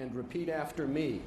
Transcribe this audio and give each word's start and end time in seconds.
and 0.00 0.14
repeat 0.14 0.48
after 0.48 0.86
me. 0.86 1.20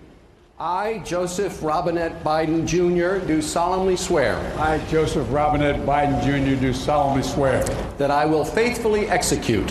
I, 0.59 0.99
Joseph 0.99 1.61
Robinette 1.63 2.23
Biden 2.23 2.65
Jr., 2.65 3.25
do 3.25 3.41
solemnly 3.41 3.95
swear. 3.95 4.37
I, 4.57 4.79
Joseph 4.89 5.27
Robinette 5.31 5.85
Biden 5.85 6.21
Jr., 6.23 6.59
do 6.59 6.73
solemnly 6.73 7.23
swear. 7.23 7.63
That 7.97 8.11
I 8.11 8.25
will 8.25 8.45
faithfully 8.45 9.07
execute. 9.07 9.67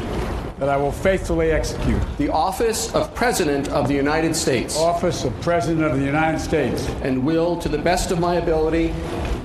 That 0.58 0.68
I 0.68 0.76
will 0.76 0.92
faithfully 0.92 1.50
execute. 1.50 2.00
The 2.18 2.28
office 2.28 2.94
of 2.94 3.12
President 3.14 3.68
of 3.68 3.88
the 3.88 3.94
United 3.94 4.34
States. 4.36 4.76
Office 4.76 5.24
of 5.24 5.40
President 5.40 5.84
of 5.84 5.98
the 5.98 6.04
United 6.04 6.38
States. 6.38 6.86
And 7.02 7.24
will, 7.24 7.56
to 7.58 7.68
the 7.68 7.78
best 7.78 8.10
of 8.10 8.20
my 8.20 8.36
ability. 8.36 8.94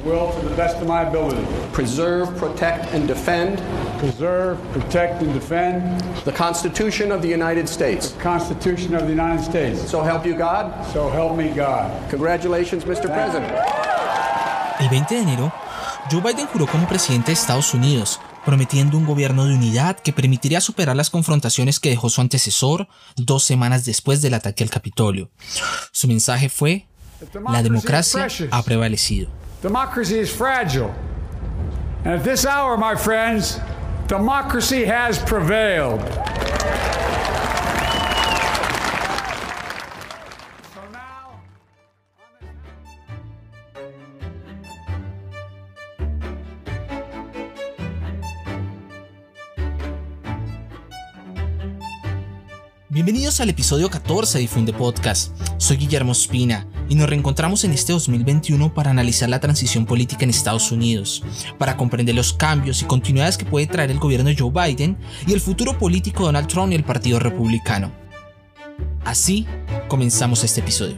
Will, 0.04 0.32
to 0.40 0.48
the 0.48 0.56
best 0.56 0.78
of 0.78 0.88
my 0.88 1.04
ability. 1.04 1.46
Preserve, 1.72 2.36
protect, 2.38 2.94
and 2.94 3.08
defend. 3.08 3.60
Preserve, 3.98 4.58
protect, 4.74 5.22
and 5.22 5.34
defend. 5.34 6.02
The 6.24 6.32
Constitution 6.32 7.12
of 7.12 7.22
the 7.22 7.30
United 7.30 7.68
States. 7.68 8.12
The 8.14 8.24
Constitution 8.24 8.96
of 8.96 9.04
the 9.04 9.12
United 9.12 9.44
States. 9.44 9.90
So 9.90 10.04
help 10.04 10.26
you 10.26 10.36
God. 10.36 10.72
So 10.94 11.10
help 11.10 11.36
me 11.36 11.50
God. 11.50 11.90
Congratulations, 12.10 12.86
Mr. 12.86 13.12
President. 13.12 13.52
El 14.80 14.90
20 14.90 15.16
de 15.16 15.22
enero, 15.22 15.52
Joe 16.12 16.22
Biden 16.22 16.48
juró 16.48 16.68
como 16.68 16.88
presidente 16.88 17.28
de 17.28 17.34
Estados 17.34 17.74
Unidos, 17.74 18.20
prometiendo 18.46 18.98
un 18.98 19.06
gobierno 19.06 19.46
de 19.46 19.56
unidad 19.56 19.98
que 19.98 20.14
permitiría 20.14 20.62
superar 20.62 20.96
las 20.96 21.10
confrontaciones 21.10 21.80
que 21.80 21.90
dejó 21.90 22.10
su 22.10 22.22
antecesor 22.22 22.88
dos 23.16 23.44
semanas 23.44 23.86
después 23.86 24.22
del 24.22 24.36
ataque 24.36 24.64
al 24.64 24.70
Capitolio. 24.70 25.32
Su 25.92 26.08
mensaje 26.08 26.50
fue, 26.50 26.86
la 27.50 27.64
democracia 27.64 28.28
ha 28.52 28.62
prevalecido. 28.62 29.30
Democracy 29.64 30.20
is 30.20 30.30
fragile. 30.30 30.92
And 32.06 32.14
at 32.14 32.24
this 32.24 32.46
hour, 32.46 32.78
my 32.78 32.96
friends, 32.96 33.60
democracy 34.08 34.86
has 34.86 35.20
prevailed. 35.20 36.00
Bienvenidos 53.08 53.40
al 53.40 53.48
episodio 53.48 53.90
14 53.90 54.38
de 54.38 54.42
Difunde 54.42 54.74
Podcast. 54.74 55.32
Soy 55.56 55.78
Guillermo 55.78 56.12
Espina 56.12 56.68
y 56.90 56.96
nos 56.96 57.08
reencontramos 57.08 57.64
en 57.64 57.72
este 57.72 57.94
2021 57.94 58.74
para 58.74 58.92
analizar 58.92 59.30
la 59.30 59.40
transición 59.40 59.86
política 59.86 60.26
en 60.26 60.30
Estados 60.30 60.74
Unidos, 60.74 61.24
para 61.58 61.78
comprender 61.78 62.16
los 62.16 62.34
cambios 62.34 62.82
y 62.82 62.86
continuidades 62.86 63.38
que 63.38 63.46
puede 63.46 63.66
traer 63.66 63.92
el 63.92 64.00
gobierno 64.00 64.28
de 64.28 64.36
Joe 64.38 64.52
Biden 64.52 64.98
y 65.26 65.32
el 65.32 65.40
futuro 65.40 65.78
político 65.78 66.24
de 66.24 66.26
Donald 66.26 66.50
Trump 66.50 66.74
y 66.74 66.76
el 66.76 66.84
Partido 66.84 67.18
Republicano. 67.18 67.94
Así 69.06 69.48
comenzamos 69.88 70.44
este 70.44 70.60
episodio. 70.60 70.98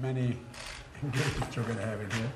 Many 0.00 0.36
engagements 1.02 1.56
we're 1.56 1.62
going 1.62 1.76
to 1.76 1.86
have 1.86 2.00
in 2.00 2.10
here. 2.10 2.30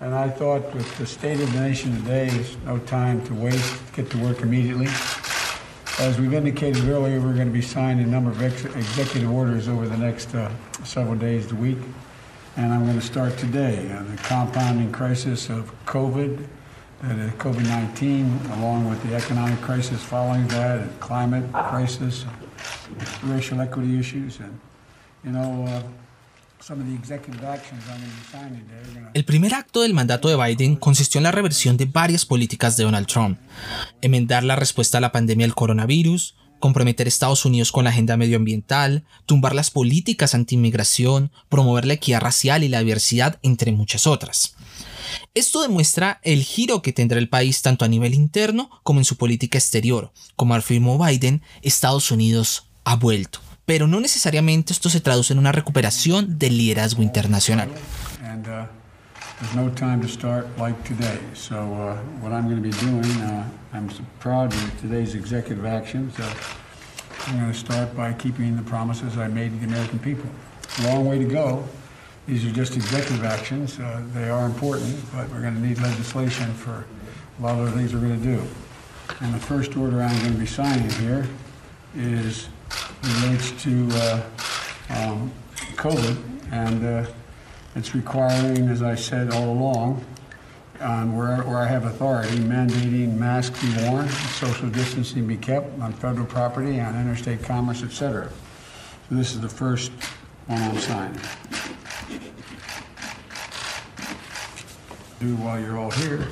And 0.00 0.14
I 0.14 0.28
thought 0.28 0.74
with 0.74 0.98
the 0.98 1.06
state 1.06 1.40
of 1.40 1.52
the 1.52 1.60
nation 1.60 1.94
today, 1.96 2.28
there's 2.28 2.56
no 2.58 2.78
time 2.78 3.24
to 3.26 3.34
waste, 3.34 3.80
get 3.94 4.10
to 4.10 4.18
work 4.18 4.40
immediately. 4.40 4.88
As 6.00 6.18
we've 6.18 6.34
indicated 6.34 6.88
earlier, 6.88 7.20
we're 7.20 7.34
going 7.34 7.46
to 7.46 7.52
be 7.52 7.62
signing 7.62 8.04
a 8.04 8.08
number 8.08 8.30
of 8.30 8.42
ex 8.42 8.64
executive 8.64 9.30
orders 9.30 9.68
over 9.68 9.88
the 9.88 9.96
next 9.96 10.34
uh, 10.34 10.50
several 10.84 11.14
days 11.14 11.46
to 11.48 11.54
week. 11.54 11.78
And 12.56 12.72
I'm 12.72 12.84
going 12.84 12.98
to 12.98 13.06
start 13.06 13.38
today 13.38 13.92
on 13.92 14.10
the 14.10 14.16
compounding 14.22 14.90
crisis 14.90 15.48
of 15.48 15.72
COVID, 15.86 16.46
COVID-19, 17.02 18.58
along 18.58 18.90
with 18.90 19.02
the 19.08 19.14
economic 19.14 19.60
crisis 19.60 20.02
following 20.02 20.48
that, 20.48 20.80
and 20.80 21.00
climate 21.00 21.50
crisis, 21.52 22.24
racial 23.22 23.60
equity 23.60 23.98
issues, 23.98 24.40
and 24.40 24.58
El 29.14 29.24
primer 29.24 29.54
acto 29.54 29.80
del 29.80 29.94
mandato 29.94 30.28
de 30.28 30.36
Biden 30.36 30.76
consistió 30.76 31.18
en 31.18 31.24
la 31.24 31.32
reversión 31.32 31.76
de 31.76 31.86
varias 31.86 32.24
políticas 32.24 32.76
de 32.76 32.84
Donald 32.84 33.08
Trump. 33.08 33.38
Enmendar 34.00 34.44
la 34.44 34.54
respuesta 34.54 34.98
a 34.98 35.00
la 35.00 35.10
pandemia 35.10 35.44
del 35.44 35.56
coronavirus, 35.56 36.36
comprometer 36.60 37.08
Estados 37.08 37.44
Unidos 37.44 37.72
con 37.72 37.82
la 37.82 37.90
agenda 37.90 38.16
medioambiental, 38.16 39.04
tumbar 39.26 39.56
las 39.56 39.72
políticas 39.72 40.36
anti-inmigración, 40.36 41.32
promover 41.48 41.84
la 41.84 41.94
equidad 41.94 42.20
racial 42.20 42.62
y 42.62 42.68
la 42.68 42.78
diversidad, 42.78 43.40
entre 43.42 43.72
muchas 43.72 44.06
otras. 44.06 44.54
Esto 45.34 45.62
demuestra 45.62 46.20
el 46.22 46.44
giro 46.44 46.80
que 46.80 46.92
tendrá 46.92 47.18
el 47.18 47.28
país 47.28 47.62
tanto 47.62 47.84
a 47.84 47.88
nivel 47.88 48.14
interno 48.14 48.70
como 48.84 49.00
en 49.00 49.04
su 49.04 49.16
política 49.16 49.58
exterior. 49.58 50.12
Como 50.36 50.54
afirmó 50.54 51.04
Biden, 51.04 51.42
Estados 51.62 52.12
Unidos 52.12 52.68
ha 52.84 52.94
vuelto. 52.94 53.40
Pero 53.66 53.86
no 53.86 54.00
necesariamente 54.00 54.72
esto 54.72 54.90
se 54.90 55.00
traduce 55.00 55.32
en 55.32 55.38
una 55.38 55.52
recuperación 55.52 56.38
del 56.38 56.58
liderazgo 56.58 57.02
internacional. 57.02 57.68
And, 58.24 58.46
uh, 58.46 58.66
there's 59.42 59.56
no 59.56 59.70
time 59.70 60.00
to 60.00 60.08
start 60.08 60.46
like 60.56 60.82
today. 60.84 61.18
So 61.34 61.56
uh, 61.56 61.96
what 62.20 62.32
I'm 62.32 62.48
going 62.48 62.62
to 62.62 62.62
be 62.62 62.70
doing, 62.70 63.10
uh, 63.22 63.44
to 67.52 67.54
start 67.54 67.96
by 67.96 68.12
keeping 68.12 68.56
the 68.56 68.62
promises 68.62 69.18
I 69.18 69.28
made 69.28 69.50
to 69.50 69.58
the 69.58 69.66
American 69.66 69.98
people. 69.98 70.30
Long 70.84 71.06
way 71.06 71.18
to 71.18 71.24
go. 71.24 71.64
These 72.26 72.44
are 72.44 72.52
just 72.52 72.76
executive 72.76 73.24
actions. 73.24 73.80
Uh, 73.80 74.00
they 74.14 74.30
are 74.30 74.46
important, 74.46 74.96
but 75.12 75.28
we're 75.30 75.40
going 75.40 75.54
to 75.54 75.60
need 75.60 75.80
legislation 75.80 76.52
for 76.54 76.84
a 77.38 77.42
lot 77.42 77.58
of 77.58 77.66
the 77.66 77.72
things 77.72 77.92
we're 77.92 78.00
going 78.00 78.20
to 78.20 78.36
do. 78.36 78.42
And 79.20 79.34
the 79.34 79.40
first 79.40 79.76
order 79.76 80.00
I'm 80.00 80.16
going 80.20 80.32
to 80.32 80.38
be 80.38 80.46
signing 80.46 80.88
here 80.90 81.26
is 81.96 82.48
relates 83.02 83.50
to 83.62 83.88
uh, 83.92 84.22
um, 84.90 85.32
COVID, 85.76 86.16
and 86.52 86.84
uh, 86.84 87.10
it's 87.74 87.94
requiring, 87.94 88.68
as 88.68 88.82
I 88.82 88.94
said 88.94 89.32
all 89.32 89.50
along, 89.50 90.04
um, 90.80 91.16
where, 91.16 91.38
where 91.42 91.58
I 91.58 91.66
have 91.66 91.84
authority, 91.84 92.36
mandating 92.38 93.14
masks 93.16 93.60
be 93.62 93.84
worn, 93.84 94.08
social 94.08 94.68
distancing 94.68 95.26
be 95.26 95.36
kept 95.36 95.80
on 95.80 95.92
federal 95.92 96.26
property, 96.26 96.80
on 96.80 96.94
interstate 97.00 97.42
commerce, 97.42 97.82
etc. 97.82 98.30
So 99.08 99.14
this 99.14 99.32
is 99.32 99.40
the 99.40 99.48
first 99.48 99.92
one 100.46 100.60
I'm 100.60 100.78
signing. 100.78 101.20
Do 105.20 105.36
while 105.36 105.60
you're 105.60 105.78
all 105.78 105.90
here. 105.90 106.26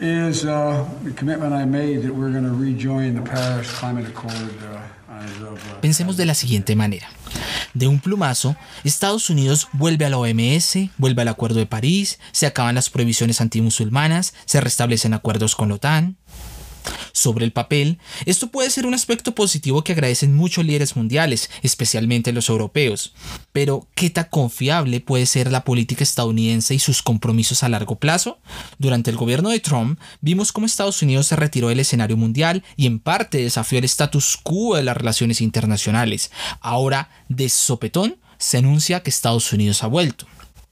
Is 0.00 0.44
uh, 0.44 0.84
the 1.04 1.12
commitment 1.12 1.52
I 1.52 1.64
made 1.64 2.02
that 2.02 2.12
we're 2.12 2.30
going 2.30 2.44
to 2.44 2.54
rejoin 2.54 3.14
the 3.14 3.22
Paris 3.22 3.70
Climate 3.72 4.06
Accord. 4.08 4.32
Uh, 4.32 5.12
uh, 5.12 5.80
Pensemos 5.80 6.16
de 6.16 6.26
la 6.26 6.34
siguiente 6.34 6.76
manera. 6.76 7.08
De 7.74 7.86
un 7.86 8.00
plumazo, 8.00 8.56
Estados 8.84 9.30
Unidos 9.30 9.68
vuelve 9.72 10.04
a 10.04 10.10
la 10.10 10.18
OMS, 10.18 10.90
vuelve 10.98 11.22
al 11.22 11.28
Acuerdo 11.28 11.58
de 11.58 11.66
París, 11.66 12.18
se 12.32 12.46
acaban 12.46 12.74
las 12.74 12.90
prohibiciones 12.90 13.40
antimusulmanas, 13.40 14.34
se 14.44 14.60
restablecen 14.60 15.14
acuerdos 15.14 15.56
con 15.56 15.68
la 15.68 15.76
OTAN, 15.76 16.16
sobre 17.12 17.44
el 17.44 17.52
papel, 17.52 17.98
esto 18.24 18.48
puede 18.48 18.70
ser 18.70 18.86
un 18.86 18.94
aspecto 18.94 19.34
positivo 19.34 19.82
que 19.82 19.92
agradecen 19.92 20.34
muchos 20.34 20.64
líderes 20.64 20.96
mundiales, 20.96 21.50
especialmente 21.62 22.32
los 22.32 22.48
europeos. 22.48 23.14
Pero, 23.52 23.88
¿qué 23.94 24.10
tan 24.10 24.28
confiable 24.30 25.00
puede 25.00 25.26
ser 25.26 25.50
la 25.50 25.64
política 25.64 26.04
estadounidense 26.04 26.74
y 26.74 26.78
sus 26.78 27.02
compromisos 27.02 27.62
a 27.62 27.68
largo 27.68 27.96
plazo? 27.96 28.38
Durante 28.78 29.10
el 29.10 29.16
gobierno 29.16 29.50
de 29.50 29.60
Trump, 29.60 29.98
vimos 30.20 30.52
cómo 30.52 30.66
Estados 30.66 31.02
Unidos 31.02 31.26
se 31.26 31.36
retiró 31.36 31.68
del 31.68 31.80
escenario 31.80 32.16
mundial 32.16 32.64
y 32.76 32.86
en 32.86 32.98
parte 32.98 33.38
desafió 33.38 33.78
el 33.78 33.84
status 33.84 34.36
quo 34.42 34.76
de 34.76 34.82
las 34.82 34.96
relaciones 34.96 35.40
internacionales. 35.40 36.30
Ahora, 36.60 37.10
de 37.28 37.48
sopetón, 37.48 38.16
se 38.38 38.58
anuncia 38.58 39.02
que 39.02 39.10
Estados 39.10 39.52
Unidos 39.52 39.82
ha 39.82 39.86
vuelto. 39.86 40.26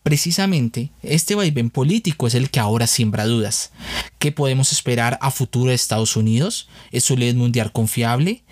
Precisamente, 0.05 0.93
este 1.03 1.35
vaivén 1.35 1.71
político 1.71 2.27
es 2.27 2.35
el 2.35 2.51
que 2.51 2.61
ahora 2.61 2.87
siembra 2.87 3.25
dudas. 3.25 3.73
¿Qué 4.19 4.33
podemos 4.33 4.71
esperar 4.71 5.19
a 5.23 5.31
futuro 5.31 5.71
de 5.71 5.75
Estados 5.75 6.15
Unidos? 6.15 6.69
¿Es 6.93 7.05
su 7.05 7.17
líder 7.17 7.37
mundial 7.37 7.73
confiable? 7.73 8.45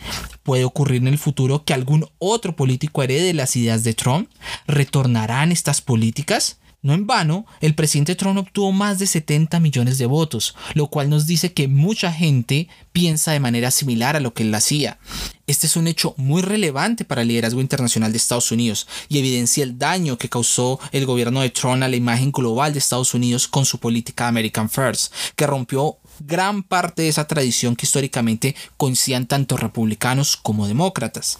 ¿Puede 0.44 0.64
ocurrir 0.64 1.02
en 1.02 1.08
el 1.08 1.18
futuro 1.18 1.62
que 1.66 1.74
algún 1.74 2.08
otro 2.18 2.56
político 2.56 3.02
herede 3.02 3.34
las 3.34 3.54
ideas 3.54 3.84
de 3.84 3.92
Trump? 3.92 4.30
¿Retornarán 4.66 5.52
estas 5.52 5.82
políticas? 5.82 6.58
No 6.84 6.94
en 6.94 7.06
vano, 7.06 7.46
el 7.60 7.76
presidente 7.76 8.16
Trump 8.16 8.38
obtuvo 8.38 8.72
más 8.72 8.98
de 8.98 9.06
70 9.06 9.60
millones 9.60 9.98
de 9.98 10.06
votos, 10.06 10.56
lo 10.74 10.88
cual 10.88 11.08
nos 11.08 11.28
dice 11.28 11.52
que 11.52 11.68
mucha 11.68 12.12
gente 12.12 12.68
piensa 12.90 13.30
de 13.30 13.38
manera 13.38 13.70
similar 13.70 14.16
a 14.16 14.20
lo 14.20 14.34
que 14.34 14.42
él 14.42 14.52
hacía. 14.52 14.98
Este 15.46 15.68
es 15.68 15.76
un 15.76 15.86
hecho 15.86 16.14
muy 16.16 16.42
relevante 16.42 17.04
para 17.04 17.22
el 17.22 17.28
liderazgo 17.28 17.60
internacional 17.60 18.10
de 18.10 18.18
Estados 18.18 18.50
Unidos 18.50 18.88
y 19.08 19.18
evidencia 19.18 19.62
el 19.62 19.78
daño 19.78 20.18
que 20.18 20.28
causó 20.28 20.80
el 20.90 21.06
gobierno 21.06 21.40
de 21.40 21.50
Trump 21.50 21.84
a 21.84 21.88
la 21.88 21.94
imagen 21.94 22.32
global 22.32 22.72
de 22.72 22.80
Estados 22.80 23.14
Unidos 23.14 23.46
con 23.46 23.64
su 23.64 23.78
política 23.78 24.26
American 24.26 24.68
First, 24.68 25.12
que 25.36 25.46
rompió 25.46 25.98
gran 26.20 26.62
parte 26.62 27.02
de 27.02 27.08
esa 27.08 27.26
tradición 27.26 27.76
que 27.76 27.86
históricamente 27.86 28.54
coincidían 28.76 29.26
tanto 29.26 29.56
republicanos 29.56 30.36
como 30.36 30.66
demócratas. 30.66 31.38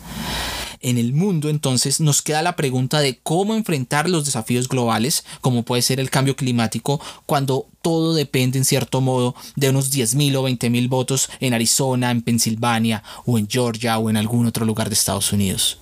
En 0.80 0.98
el 0.98 1.12
mundo 1.12 1.48
entonces 1.48 2.00
nos 2.00 2.22
queda 2.22 2.42
la 2.42 2.56
pregunta 2.56 2.98
de 2.98 3.20
cómo 3.22 3.54
enfrentar 3.54 4.10
los 4.10 4.24
desafíos 4.24 4.68
globales, 4.68 5.24
como 5.40 5.62
puede 5.62 5.80
ser 5.80 6.00
el 6.00 6.10
cambio 6.10 6.34
climático, 6.34 7.00
cuando 7.24 7.68
todo 7.82 8.14
depende 8.14 8.58
en 8.58 8.64
cierto 8.64 9.00
modo 9.00 9.36
de 9.54 9.70
unos 9.70 9.92
10.000 9.92 10.36
o 10.36 10.48
20.000 10.48 10.88
votos 10.88 11.30
en 11.38 11.54
Arizona, 11.54 12.10
en 12.10 12.22
Pensilvania 12.22 13.04
o 13.24 13.38
en 13.38 13.48
Georgia 13.48 13.98
o 13.98 14.10
en 14.10 14.16
algún 14.16 14.46
otro 14.46 14.66
lugar 14.66 14.88
de 14.88 14.94
Estados 14.94 15.32
Unidos. 15.32 15.78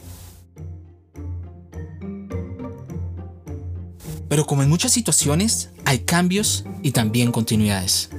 Pero 4.28 4.46
como 4.46 4.62
en 4.62 4.68
muchas 4.68 4.92
situaciones, 4.92 5.70
hay 5.86 6.00
cambios 6.00 6.64
y 6.82 6.92
también 6.92 7.32
continuidades. 7.32 8.10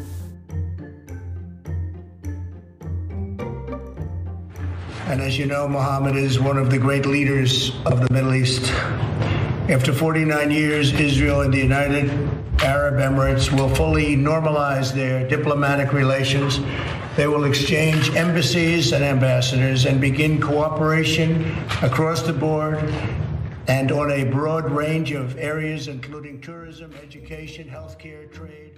And 5.12 5.20
as 5.20 5.38
you 5.38 5.46
know, 5.46 5.68
Mohammed 5.68 6.16
is 6.16 6.40
one 6.40 6.58
of 6.58 6.72
the 6.72 6.78
great 6.78 7.06
leaders 7.06 7.76
of 7.86 8.00
the 8.00 8.14
Middle 8.14 8.34
East. 8.34 8.72
After 9.68 9.92
49 9.92 10.50
years, 10.52 10.94
Israel 10.94 11.42
and 11.42 11.54
the 11.54 11.58
United 11.58 12.10
Arab 12.64 12.94
Emirates 12.94 13.52
will 13.52 13.68
fully 13.76 14.16
normalize 14.16 14.94
their 14.94 15.28
diplomatic 15.28 15.92
relations. 15.92 16.62
They 17.18 17.28
will 17.28 17.44
exchange 17.44 18.12
embassies 18.12 18.94
and 18.94 19.04
ambassadors 19.04 19.84
and 19.84 20.00
begin 20.00 20.40
cooperation 20.40 21.58
across 21.82 22.22
the 22.22 22.32
board 22.32 22.78
and 23.68 23.92
on 23.92 24.12
a 24.12 24.24
broad 24.24 24.72
range 24.72 25.12
of 25.12 25.38
areas, 25.38 25.90
including 25.90 26.40
tourism, 26.40 26.94
education, 27.04 27.68
healthcare, 27.68 28.32
trade. 28.32 28.78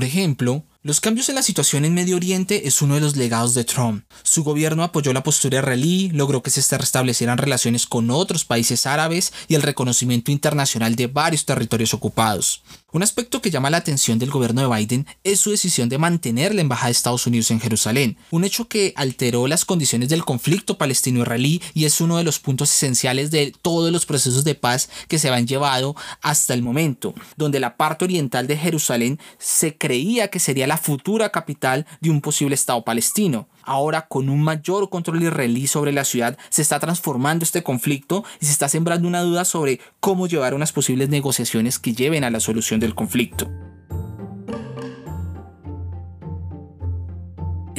Por 0.00 0.06
ejemplo, 0.06 0.64
los 0.82 0.98
cambios 0.98 1.28
en 1.28 1.34
la 1.34 1.42
situación 1.42 1.84
en 1.84 1.92
Medio 1.92 2.16
Oriente 2.16 2.66
es 2.66 2.80
uno 2.80 2.94
de 2.94 3.02
los 3.02 3.16
legados 3.16 3.52
de 3.52 3.64
Trump. 3.64 4.02
Su 4.22 4.42
gobierno 4.42 4.82
apoyó 4.82 5.12
la 5.12 5.22
postura 5.22 5.58
israelí, 5.58 6.08
logró 6.08 6.42
que 6.42 6.48
se 6.48 6.78
restablecieran 6.78 7.36
relaciones 7.36 7.86
con 7.86 8.10
otros 8.10 8.46
países 8.46 8.86
árabes 8.86 9.34
y 9.46 9.56
el 9.56 9.62
reconocimiento 9.62 10.30
internacional 10.30 10.96
de 10.96 11.06
varios 11.06 11.44
territorios 11.44 11.92
ocupados. 11.92 12.62
Un 12.92 13.04
aspecto 13.04 13.40
que 13.40 13.52
llama 13.52 13.70
la 13.70 13.76
atención 13.76 14.18
del 14.18 14.30
gobierno 14.30 14.62
de 14.62 14.76
Biden 14.76 15.06
es 15.22 15.38
su 15.38 15.52
decisión 15.52 15.88
de 15.88 15.98
mantener 15.98 16.56
la 16.56 16.60
embajada 16.60 16.88
de 16.88 16.92
Estados 16.92 17.24
Unidos 17.24 17.52
en 17.52 17.60
Jerusalén, 17.60 18.16
un 18.32 18.42
hecho 18.42 18.66
que 18.66 18.92
alteró 18.96 19.46
las 19.46 19.64
condiciones 19.64 20.08
del 20.08 20.24
conflicto 20.24 20.76
palestino-israelí 20.76 21.62
y 21.72 21.84
es 21.84 22.00
uno 22.00 22.16
de 22.16 22.24
los 22.24 22.40
puntos 22.40 22.74
esenciales 22.74 23.30
de 23.30 23.52
todos 23.62 23.92
los 23.92 24.06
procesos 24.06 24.42
de 24.42 24.56
paz 24.56 24.90
que 25.06 25.20
se 25.20 25.28
han 25.28 25.46
llevado 25.46 25.94
hasta 26.20 26.52
el 26.52 26.62
momento, 26.62 27.14
donde 27.36 27.60
la 27.60 27.76
parte 27.76 28.06
oriental 28.06 28.48
de 28.48 28.56
Jerusalén 28.56 29.20
se 29.38 29.78
creía 29.78 30.26
que 30.26 30.40
sería 30.40 30.66
la 30.66 30.76
futura 30.76 31.30
capital 31.30 31.86
de 32.00 32.10
un 32.10 32.20
posible 32.20 32.56
Estado 32.56 32.82
palestino. 32.82 33.46
Ahora, 33.62 34.06
con 34.08 34.28
un 34.28 34.42
mayor 34.42 34.90
control 34.90 35.22
israelí 35.22 35.66
sobre 35.66 35.92
la 35.92 36.04
ciudad, 36.04 36.38
se 36.48 36.62
está 36.62 36.78
transformando 36.80 37.44
este 37.44 37.62
conflicto 37.62 38.24
y 38.40 38.46
se 38.46 38.52
está 38.52 38.68
sembrando 38.68 39.08
una 39.08 39.22
duda 39.22 39.44
sobre 39.44 39.80
cómo 40.00 40.26
llevar 40.26 40.54
unas 40.54 40.72
posibles 40.72 41.08
negociaciones 41.08 41.78
que 41.78 41.94
lleven 41.94 42.24
a 42.24 42.30
la 42.30 42.40
solución 42.40 42.80
del 42.80 42.94
conflicto. 42.94 43.50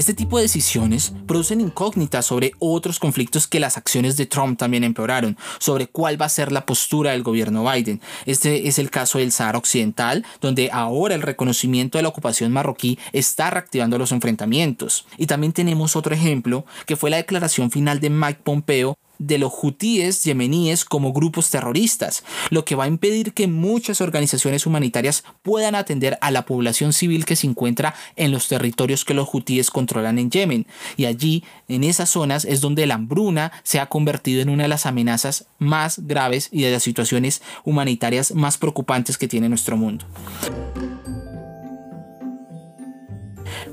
Este 0.01 0.15
tipo 0.15 0.37
de 0.37 0.45
decisiones 0.45 1.13
producen 1.27 1.61
incógnitas 1.61 2.25
sobre 2.25 2.53
otros 2.57 2.97
conflictos 2.97 3.45
que 3.45 3.59
las 3.59 3.77
acciones 3.77 4.17
de 4.17 4.25
Trump 4.25 4.57
también 4.57 4.83
empeoraron, 4.83 5.37
sobre 5.59 5.85
cuál 5.85 6.19
va 6.19 6.25
a 6.25 6.29
ser 6.29 6.51
la 6.51 6.65
postura 6.65 7.11
del 7.11 7.21
gobierno 7.21 7.71
Biden. 7.71 8.01
Este 8.25 8.67
es 8.67 8.79
el 8.79 8.89
caso 8.89 9.19
del 9.19 9.31
Sahara 9.31 9.59
Occidental, 9.59 10.25
donde 10.41 10.71
ahora 10.73 11.13
el 11.13 11.21
reconocimiento 11.21 11.99
de 11.99 12.01
la 12.01 12.09
ocupación 12.09 12.51
marroquí 12.51 12.97
está 13.13 13.51
reactivando 13.51 13.99
los 13.99 14.11
enfrentamientos. 14.11 15.05
Y 15.19 15.27
también 15.27 15.53
tenemos 15.53 15.95
otro 15.95 16.15
ejemplo, 16.15 16.65
que 16.87 16.95
fue 16.95 17.11
la 17.11 17.17
declaración 17.17 17.69
final 17.69 17.99
de 17.99 18.09
Mike 18.09 18.41
Pompeo 18.43 18.97
de 19.21 19.37
los 19.37 19.53
hutíes 19.61 20.23
yemeníes 20.23 20.83
como 20.83 21.13
grupos 21.13 21.49
terroristas, 21.51 22.23
lo 22.49 22.65
que 22.65 22.75
va 22.75 22.85
a 22.85 22.87
impedir 22.87 23.33
que 23.33 23.47
muchas 23.47 24.01
organizaciones 24.01 24.65
humanitarias 24.65 25.23
puedan 25.43 25.75
atender 25.75 26.17
a 26.21 26.31
la 26.31 26.45
población 26.45 26.91
civil 26.91 27.25
que 27.25 27.35
se 27.35 27.45
encuentra 27.45 27.93
en 28.15 28.31
los 28.31 28.47
territorios 28.47 29.05
que 29.05 29.13
los 29.13 29.29
hutíes 29.31 29.69
controlan 29.69 30.17
en 30.17 30.31
Yemen. 30.31 30.65
Y 30.97 31.05
allí, 31.05 31.43
en 31.67 31.83
esas 31.83 32.09
zonas, 32.09 32.45
es 32.45 32.61
donde 32.61 32.87
la 32.87 32.95
hambruna 32.95 33.51
se 33.63 33.79
ha 33.79 33.85
convertido 33.85 34.41
en 34.41 34.49
una 34.49 34.63
de 34.63 34.69
las 34.69 34.87
amenazas 34.87 35.45
más 35.59 35.99
graves 36.07 36.49
y 36.51 36.63
de 36.63 36.71
las 36.71 36.83
situaciones 36.83 37.43
humanitarias 37.63 38.33
más 38.33 38.57
preocupantes 38.57 39.17
que 39.17 39.27
tiene 39.27 39.49
nuestro 39.49 39.77
mundo. 39.77 40.05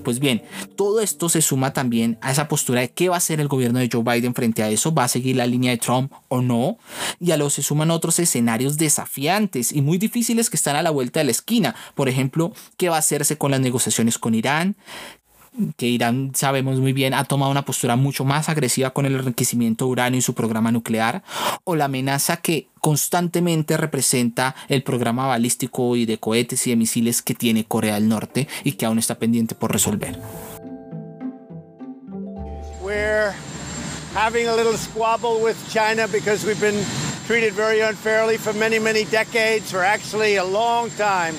Pues 0.04 0.18
bien, 0.18 0.42
todo 0.76 1.00
esto 1.00 1.28
se 1.28 1.42
suma 1.42 1.72
también 1.72 2.18
a 2.20 2.30
esa 2.30 2.48
postura 2.48 2.80
de 2.80 2.90
qué 2.90 3.08
va 3.08 3.16
a 3.16 3.18
hacer 3.18 3.40
el 3.40 3.48
gobierno 3.48 3.78
de 3.78 3.88
Joe 3.92 4.02
Biden 4.02 4.34
frente 4.34 4.62
a 4.62 4.70
eso, 4.70 4.94
va 4.94 5.04
a 5.04 5.08
seguir 5.08 5.36
la 5.36 5.46
línea 5.46 5.70
de 5.70 5.78
Trump 5.78 6.12
o 6.28 6.42
no, 6.42 6.78
y 7.20 7.30
a 7.30 7.36
lo 7.36 7.50
se 7.50 7.62
suman 7.62 7.90
otros 7.90 8.18
escenarios 8.18 8.76
desafiantes 8.76 9.72
y 9.72 9.82
muy 9.82 9.98
difíciles 9.98 10.50
que 10.50 10.56
están 10.56 10.76
a 10.76 10.82
la 10.82 10.90
vuelta 10.90 11.20
de 11.20 11.24
la 11.24 11.30
esquina. 11.30 11.74
Por 11.94 12.08
ejemplo, 12.08 12.52
qué 12.76 12.88
va 12.88 12.96
a 12.96 13.00
hacerse 13.00 13.36
con 13.38 13.50
las 13.50 13.60
negociaciones 13.60 14.18
con 14.18 14.34
Irán, 14.34 14.76
que 15.76 15.86
Irán, 15.86 16.32
sabemos 16.34 16.80
muy 16.80 16.92
bien, 16.92 17.14
ha 17.14 17.24
tomado 17.24 17.50
una 17.50 17.64
postura 17.64 17.96
mucho 17.96 18.24
más 18.24 18.48
agresiva 18.48 18.90
con 18.90 19.06
el 19.06 19.14
enriquecimiento 19.14 19.86
de 19.86 19.90
uranio 19.90 20.18
y 20.18 20.22
su 20.22 20.34
programa 20.34 20.72
nuclear, 20.72 21.22
o 21.64 21.76
la 21.76 21.86
amenaza 21.86 22.38
que 22.38 22.68
constantemente 22.80 23.76
representa 23.76 24.54
el 24.68 24.82
programa 24.82 25.26
balístico 25.26 25.96
y 25.96 26.06
de 26.06 26.18
cohetes 26.18 26.66
y 26.66 26.70
de 26.70 26.76
misiles 26.76 27.22
que 27.22 27.34
tiene 27.34 27.64
Corea 27.64 27.94
del 27.94 28.08
Norte 28.08 28.48
y 28.64 28.72
que 28.72 28.86
aún 28.86 28.98
está 28.98 29.18
pendiente 29.18 29.54
por 29.54 29.72
resolver. 29.72 30.18
We're 32.82 33.34
having 34.14 34.48
a 34.48 34.56
little 34.56 34.76
squabble 34.76 35.42
with 35.42 35.56
China 35.68 36.06
because 36.08 36.46
we've 36.46 36.60
been 36.60 36.82
treated 37.26 37.52
very 37.52 37.80
unfairly 37.80 38.38
for 38.38 38.54
many, 38.54 38.78
many 38.78 39.04
decades, 39.04 39.70
for 39.70 39.82
actually 39.84 40.36
a 40.36 40.44
long 40.44 40.88
time. 40.96 41.34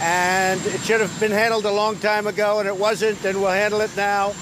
And 0.00 0.60
it 0.66 0.80
should 0.82 1.00
have 1.00 1.20
been 1.20 1.32
handled 1.32 1.64
a 1.66 1.72
long 1.72 1.96
time 1.96 2.26
ago, 2.26 2.60
and 2.60 2.68
it 2.68 2.76
wasn't, 2.76 3.24
and 3.24 3.38
we'll 3.38 3.50
handle 3.50 3.80
it 3.80 3.90
now. 3.96 4.32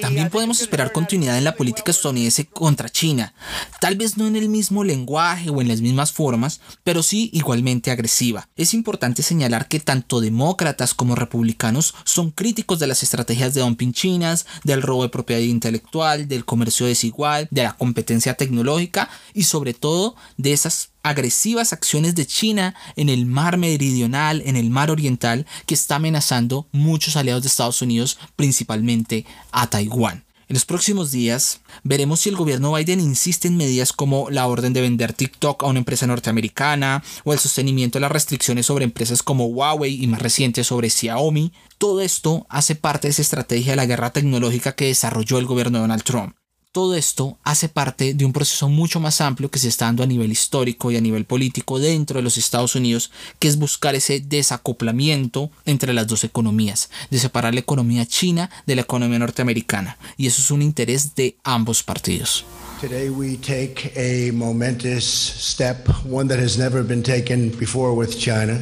También 0.00 0.30
podemos 0.30 0.60
esperar 0.62 0.92
continuidad 0.92 1.36
en 1.36 1.44
la 1.44 1.54
política 1.54 1.90
estadounidense 1.90 2.46
contra 2.46 2.88
China, 2.88 3.34
tal 3.80 3.96
vez 3.96 4.16
no 4.16 4.26
en 4.26 4.36
el 4.36 4.48
mismo 4.48 4.84
lenguaje 4.84 5.50
o 5.50 5.60
en 5.60 5.68
las 5.68 5.82
mismas 5.82 6.12
formas, 6.12 6.60
pero 6.82 7.02
sí 7.02 7.28
igualmente 7.34 7.90
agresiva. 7.90 8.48
Es 8.56 8.72
importante 8.72 9.22
señalar 9.22 9.68
que 9.68 9.80
tanto 9.80 10.20
demócratas 10.20 10.94
como 10.94 11.14
republicanos 11.14 11.94
son 12.04 12.30
críticos 12.30 12.78
de 12.78 12.86
las 12.86 13.02
estrategias 13.02 13.52
de 13.52 13.60
dumping 13.60 13.92
chinas, 13.92 14.46
del 14.64 14.82
robo 14.82 15.02
de 15.02 15.10
propiedad 15.10 15.42
intelectual, 15.42 16.26
del 16.26 16.46
comercio 16.46 16.86
desigual, 16.86 17.48
de 17.50 17.64
la 17.64 17.76
competencia 17.76 18.34
tecnológica 18.34 19.10
y 19.34 19.42
sobre 19.42 19.74
todo 19.74 20.16
de 20.38 20.54
esas 20.54 20.90
agresivas 21.02 21.72
acciones 21.72 22.14
de 22.14 22.26
China 22.26 22.74
en 22.96 23.08
el 23.08 23.26
mar 23.26 23.56
meridional, 23.56 24.42
en 24.44 24.56
el 24.56 24.70
mar 24.70 24.90
oriental, 24.90 25.46
que 25.66 25.74
está 25.74 25.96
amenazando 25.96 26.66
muchos 26.72 27.16
aliados 27.16 27.42
de 27.42 27.48
Estados 27.48 27.82
Unidos, 27.82 28.18
principalmente 28.36 29.24
a 29.52 29.68
Taiwán. 29.68 30.24
En 30.48 30.54
los 30.54 30.64
próximos 30.64 31.10
días 31.10 31.60
veremos 31.82 32.20
si 32.20 32.30
el 32.30 32.36
gobierno 32.36 32.72
Biden 32.72 33.00
insiste 33.00 33.48
en 33.48 33.58
medidas 33.58 33.92
como 33.92 34.30
la 34.30 34.46
orden 34.46 34.72
de 34.72 34.80
vender 34.80 35.12
TikTok 35.12 35.62
a 35.62 35.66
una 35.66 35.80
empresa 35.80 36.06
norteamericana 36.06 37.04
o 37.24 37.34
el 37.34 37.38
sostenimiento 37.38 37.98
de 37.98 38.00
las 38.00 38.12
restricciones 38.12 38.64
sobre 38.64 38.84
empresas 38.84 39.22
como 39.22 39.44
Huawei 39.44 40.02
y 40.02 40.06
más 40.06 40.22
reciente 40.22 40.64
sobre 40.64 40.88
Xiaomi. 40.88 41.52
Todo 41.76 42.00
esto 42.00 42.46
hace 42.48 42.76
parte 42.76 43.08
de 43.08 43.12
esa 43.12 43.20
estrategia 43.20 43.72
de 43.72 43.76
la 43.76 43.84
guerra 43.84 44.10
tecnológica 44.10 44.74
que 44.74 44.86
desarrolló 44.86 45.36
el 45.36 45.44
gobierno 45.44 45.78
de 45.78 45.82
Donald 45.82 46.02
Trump. 46.02 46.37
Todo 46.78 46.94
esto 46.94 47.36
hace 47.42 47.68
parte 47.68 48.14
de 48.14 48.24
un 48.24 48.32
proceso 48.32 48.68
mucho 48.68 49.00
más 49.00 49.20
amplio 49.20 49.50
que 49.50 49.58
se 49.58 49.66
está 49.66 49.86
dando 49.86 50.04
a 50.04 50.06
nivel 50.06 50.30
histórico 50.30 50.92
y 50.92 50.96
a 50.96 51.00
nivel 51.00 51.24
político 51.24 51.80
dentro 51.80 52.18
de 52.18 52.22
los 52.22 52.38
Estados 52.38 52.76
Unidos, 52.76 53.10
que 53.40 53.48
es 53.48 53.58
buscar 53.58 53.96
ese 53.96 54.20
desacoplamiento 54.20 55.50
entre 55.64 55.92
las 55.92 56.06
dos 56.06 56.22
economías, 56.22 56.88
de 57.10 57.18
separar 57.18 57.52
la 57.52 57.58
economía 57.58 58.06
china 58.06 58.48
de 58.64 58.76
la 58.76 58.82
economía 58.82 59.18
norteamericana. 59.18 59.98
Y 60.16 60.28
eso 60.28 60.40
es 60.40 60.52
un 60.52 60.62
interés 60.62 61.16
de 61.16 61.36
ambos 61.42 61.82
partidos. 61.82 62.44
Today 62.80 63.10
we 63.10 63.36
take 63.38 63.92
a 63.96 64.32
momentous 64.32 65.04
step, 65.04 65.88
one 66.08 66.28
that 66.28 66.38
has 66.38 66.56
never 66.56 66.84
been 66.84 67.02
taken 67.02 67.50
before 67.58 67.92
with 67.92 68.16
China, 68.16 68.56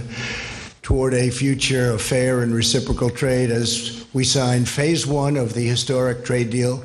toward 0.81 1.13
a 1.13 1.31
future 1.31 1.93
of 1.93 2.01
fair 2.01 2.43
and 2.43 2.55
reciprocal 2.55 3.11
trade 3.11 3.53
as 3.53 4.07
we 4.15 4.25
sign 4.25 4.65
phase 4.65 5.07
one 5.07 5.39
of 5.39 5.53
the 5.53 5.69
historic 5.69 6.25
trade 6.25 6.49
deal 6.49 6.83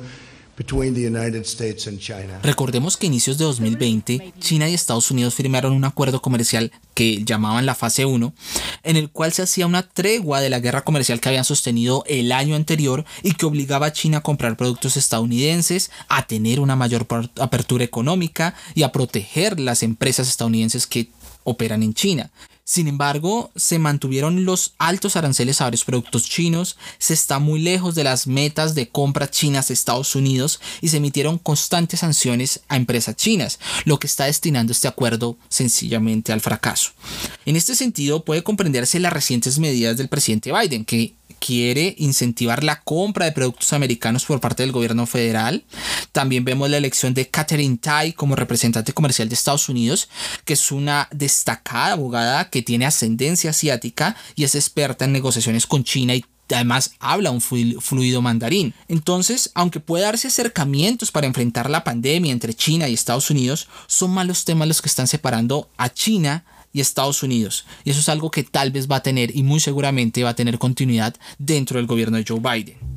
between 0.56 0.94
the 0.94 1.06
United 1.06 1.42
States 1.42 1.86
and 1.86 1.98
China. 1.98 2.40
Recordemos 2.42 2.96
que 2.96 3.06
a 3.06 3.08
inicios 3.08 3.38
de 3.38 3.44
2020, 3.44 4.34
China 4.38 4.68
y 4.68 4.74
Estados 4.74 5.10
Unidos 5.10 5.34
firmaron 5.34 5.72
un 5.72 5.84
acuerdo 5.84 6.20
comercial 6.20 6.72
que 6.94 7.24
llamaban 7.24 7.66
la 7.66 7.74
fase 7.74 8.04
1, 8.04 8.34
en 8.82 8.96
el 8.96 9.10
cual 9.10 9.32
se 9.32 9.42
hacía 9.42 9.66
una 9.66 9.82
tregua 9.82 10.40
de 10.40 10.50
la 10.50 10.60
guerra 10.60 10.82
comercial 10.82 11.20
que 11.20 11.28
habían 11.28 11.44
sostenido 11.44 12.04
el 12.06 12.32
año 12.32 12.54
anterior 12.54 13.04
y 13.22 13.32
que 13.34 13.46
obligaba 13.46 13.86
a 13.86 13.92
China 13.92 14.18
a 14.18 14.22
comprar 14.22 14.56
productos 14.56 14.96
estadounidenses, 14.96 15.90
a 16.08 16.26
tener 16.26 16.60
una 16.60 16.76
mayor 16.76 17.06
apertura 17.40 17.84
económica 17.84 18.54
y 18.74 18.82
a 18.82 18.92
proteger 18.92 19.58
las 19.58 19.82
empresas 19.82 20.28
estadounidenses 20.28 20.86
que 20.86 21.08
operan 21.44 21.82
en 21.82 21.94
China. 21.94 22.30
Sin 22.72 22.88
embargo, 22.88 23.50
se 23.54 23.78
mantuvieron 23.78 24.46
los 24.46 24.72
altos 24.78 25.16
aranceles 25.16 25.60
a 25.60 25.64
varios 25.64 25.84
productos 25.84 26.24
chinos, 26.24 26.78
se 26.96 27.12
está 27.12 27.38
muy 27.38 27.60
lejos 27.60 27.94
de 27.94 28.02
las 28.02 28.26
metas 28.26 28.74
de 28.74 28.88
compra 28.88 29.30
chinas 29.30 29.68
a 29.68 29.74
Estados 29.74 30.16
Unidos 30.16 30.58
y 30.80 30.88
se 30.88 30.96
emitieron 30.96 31.36
constantes 31.36 32.00
sanciones 32.00 32.60
a 32.68 32.78
empresas 32.78 33.14
chinas, 33.14 33.58
lo 33.84 33.98
que 33.98 34.06
está 34.06 34.24
destinando 34.24 34.72
este 34.72 34.88
acuerdo 34.88 35.36
sencillamente 35.50 36.32
al 36.32 36.40
fracaso. 36.40 36.92
En 37.44 37.56
este 37.56 37.74
sentido, 37.74 38.24
puede 38.24 38.42
comprenderse 38.42 38.98
las 39.00 39.12
recientes 39.12 39.58
medidas 39.58 39.98
del 39.98 40.08
presidente 40.08 40.50
Biden, 40.50 40.86
que 40.86 41.12
quiere 41.44 41.96
incentivar 41.98 42.62
la 42.62 42.82
compra 42.82 43.24
de 43.24 43.32
productos 43.32 43.72
americanos 43.72 44.24
por 44.24 44.40
parte 44.40 44.62
del 44.62 44.70
gobierno 44.70 45.06
federal. 45.06 45.64
También 46.12 46.44
vemos 46.44 46.70
la 46.70 46.76
elección 46.76 47.14
de 47.14 47.28
Catherine 47.28 47.78
Tai 47.78 48.12
como 48.12 48.36
representante 48.36 48.92
comercial 48.92 49.28
de 49.28 49.34
Estados 49.34 49.68
Unidos, 49.68 50.08
que 50.44 50.52
es 50.52 50.70
una 50.70 51.08
destacada 51.10 51.92
abogada 51.92 52.48
que 52.48 52.62
tiene 52.62 52.86
ascendencia 52.86 53.50
asiática 53.50 54.14
y 54.36 54.44
es 54.44 54.54
experta 54.54 55.04
en 55.04 55.12
negociaciones 55.12 55.66
con 55.66 55.82
China 55.82 56.14
y 56.14 56.24
además 56.52 56.92
habla 57.00 57.30
un 57.30 57.40
fluido 57.40 58.22
mandarín. 58.22 58.74
Entonces, 58.86 59.50
aunque 59.54 59.80
puede 59.80 60.04
darse 60.04 60.28
acercamientos 60.28 61.10
para 61.10 61.26
enfrentar 61.26 61.70
la 61.70 61.82
pandemia 61.82 62.30
entre 62.30 62.54
China 62.54 62.88
y 62.88 62.94
Estados 62.94 63.30
Unidos, 63.30 63.68
son 63.86 64.12
malos 64.12 64.44
temas 64.44 64.68
los 64.68 64.82
que 64.82 64.88
están 64.88 65.08
separando 65.08 65.70
a 65.76 65.88
China 65.88 66.44
y 66.72 66.80
Estados 66.80 67.22
Unidos. 67.22 67.66
Y 67.84 67.90
eso 67.90 68.00
es 68.00 68.08
algo 68.08 68.30
que 68.30 68.42
tal 68.42 68.70
vez 68.70 68.90
va 68.90 68.96
a 68.96 69.02
tener 69.02 69.36
y 69.36 69.42
muy 69.42 69.60
seguramente 69.60 70.24
va 70.24 70.30
a 70.30 70.36
tener 70.36 70.58
continuidad 70.58 71.14
dentro 71.38 71.78
del 71.78 71.86
gobierno 71.86 72.16
de 72.16 72.24
Joe 72.26 72.40
Biden. 72.40 72.92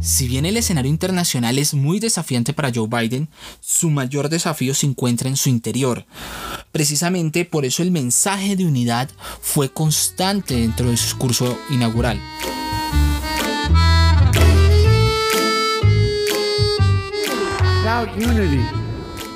Si 0.00 0.26
bien 0.26 0.46
el 0.46 0.56
escenario 0.56 0.90
internacional 0.90 1.58
es 1.58 1.74
muy 1.74 2.00
desafiante 2.00 2.54
para 2.54 2.72
Joe 2.74 2.88
Biden, 2.88 3.28
su 3.60 3.90
mayor 3.90 4.30
desafío 4.30 4.72
se 4.72 4.86
encuentra 4.86 5.28
en 5.28 5.36
su 5.36 5.48
interior. 5.50 6.06
Precisamente 6.72 7.44
por 7.44 7.64
eso 7.64 7.82
el 7.82 7.90
mensaje 7.90 8.56
de 8.56 8.64
unidad 8.64 9.10
fue 9.42 9.70
constante 9.70 10.54
dentro 10.54 10.90
de 10.90 10.96
su 10.96 11.04
discurso 11.04 11.58
inaugural. 11.70 12.18
Without 17.98 18.20
unity, 18.20 18.64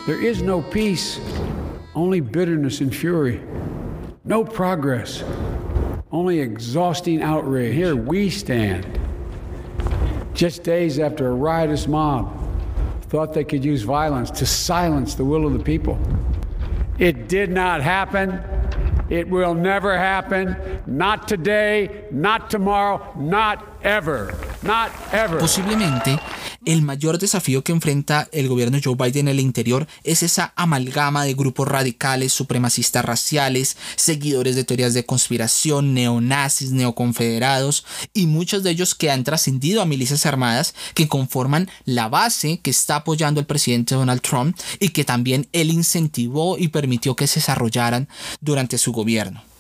there 0.07 0.23
is 0.23 0.41
no 0.41 0.63
peace, 0.63 1.19
only 1.97 2.21
bitterness 2.21 2.81
and 2.81 2.95
fury. 2.95 3.43
No 4.23 4.45
progress, 4.45 5.25
only 6.13 6.39
exhausting 6.39 7.23
outrage. 7.23 7.75
Here 7.75 7.97
we 7.97 8.31
stand, 8.31 8.87
just 10.33 10.63
days 10.63 11.01
after 11.01 11.27
a 11.27 11.35
riotous 11.35 11.89
mob 11.89 12.39
thought 13.09 13.35
they 13.35 13.43
could 13.43 13.65
use 13.65 13.83
violence 13.83 14.31
to 14.31 14.47
silence 14.47 15.17
the 15.17 15.25
will 15.25 15.45
of 15.45 15.55
the 15.55 15.65
people. 15.65 15.99
It 17.01 17.27
did 17.29 17.51
not 17.51 17.83
happen. 17.83 18.41
It 19.11 19.29
will 19.29 19.55
never 19.55 19.99
happen. 19.99 20.57
Not 20.87 21.27
today, 21.27 22.05
not 22.13 22.49
tomorrow, 22.49 23.13
not 23.19 23.67
ever. 23.83 24.33
Not 24.63 24.93
ever. 25.13 25.41
Posiblemente 25.41 26.42
el 26.65 26.83
mayor 26.83 27.19
desafío 27.19 27.63
que 27.65 27.73
enfrenta 27.73 28.29
el 28.33 28.49
gobierno 28.49 28.77
de 28.77 28.83
Joe 28.83 28.95
Biden 28.97 29.29
en 29.29 29.35
el 29.35 29.41
interior 29.41 29.87
es 30.05 30.23
esa 30.23 30.53
amalgama 30.57 31.25
de 31.25 31.35
grupos 31.35 31.69
radicales, 31.69 32.33
supremacistas 32.33 33.05
raciales, 33.05 33.77
seguidores 33.97 34.57
de 34.57 34.65
teorías 34.65 34.95
de 34.95 35.05
conspiración, 35.05 35.95
neonazis, 35.95 36.73
neoconfederados 36.73 37.85
y 38.15 38.27
muchos 38.27 38.63
de 38.63 38.71
ellos 38.71 38.95
que 38.95 39.11
han 39.11 39.25
trascendido 39.25 39.83
a 39.83 39.87
milicias 39.87 40.27
armadas 40.27 40.75
que 40.95 41.09
conforman 41.09 41.69
la 41.85 42.09
base 42.09 42.61
que 42.61 42.71
está 42.71 42.97
apoyando 42.97 43.41
el 43.41 43.47
presidente 43.47 43.95
Donald 43.95 44.21
Trump 44.21 44.57
y 44.79 44.91
que 44.91 45.05
también 45.05 45.49
él 45.53 45.71
incentivó 45.71 46.59
y 46.59 46.69
permitió 46.69 47.17
que 47.17 47.27
se 47.27 47.41
desarrollaran 47.41 48.09
durante 48.41 48.79
su 48.79 48.93
gobierno. 48.93 49.52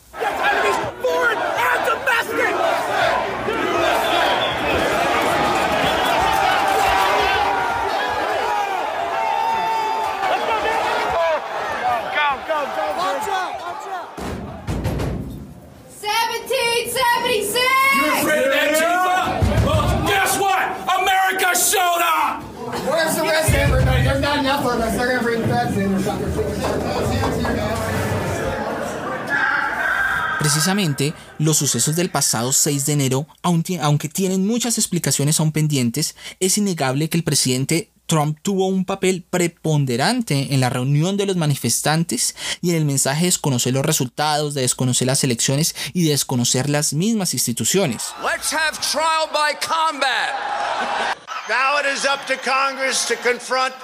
Precisamente, 30.42 31.14
los 31.38 31.56
sucesos 31.56 31.94
del 31.94 32.10
pasado 32.10 32.52
6 32.52 32.84
de 32.86 32.92
enero, 32.94 33.28
aunque 33.42 34.08
tienen 34.08 34.44
muchas 34.44 34.76
explicaciones 34.76 35.38
aún 35.38 35.52
pendientes, 35.52 36.16
es 36.40 36.58
innegable 36.58 37.08
que 37.08 37.16
el 37.16 37.22
presidente 37.22 37.91
Trump 38.12 38.38
tuvo 38.42 38.66
un 38.66 38.84
papel 38.84 39.24
preponderante 39.30 40.48
en 40.50 40.60
la 40.60 40.68
reunión 40.68 41.16
de 41.16 41.24
los 41.24 41.36
manifestantes 41.36 42.36
y 42.60 42.68
en 42.68 42.76
el 42.76 42.84
mensaje 42.84 43.20
de 43.20 43.28
desconocer 43.28 43.72
los 43.72 43.86
resultados, 43.86 44.52
de 44.52 44.60
desconocer 44.60 45.06
las 45.06 45.24
elecciones 45.24 45.74
y 45.94 46.04
de 46.04 46.10
desconocer 46.10 46.68
las 46.68 46.92
mismas 46.92 47.32
instituciones. 47.32 48.12
Let's 48.22 48.52
have 48.52 48.78
trial 48.82 49.30
by 49.32 49.54
combat. 49.66 51.16
Now 51.48 51.78
it 51.78 51.86
is 51.86 52.04
up 52.04 52.26
to 52.26 52.36
Congress 52.36 53.06
to 53.06 53.16
confront 53.16 53.74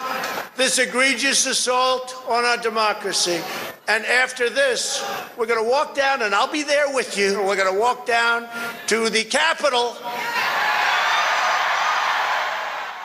this 0.59 0.79
egregious 0.79 1.47
assault 1.47 2.15
on 2.29 2.45
our 2.45 2.59
democracy. 2.59 3.41
And 3.89 4.05
after 4.05 4.51
this, 4.51 5.03
we're 5.39 5.47
going 5.47 5.65
to 5.65 5.71
walk 5.71 5.95
down, 5.95 6.21
and 6.21 6.35
I'll 6.35 6.53
be 6.53 6.63
there 6.63 6.93
with 6.93 7.17
you. 7.17 7.43
We're 7.43 7.57
going 7.57 7.73
to 7.73 7.81
walk 7.81 8.05
down 8.05 8.47
to 8.89 9.09
the 9.09 9.25
Capitol 9.25 9.97